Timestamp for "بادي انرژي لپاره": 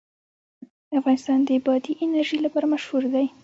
1.65-2.65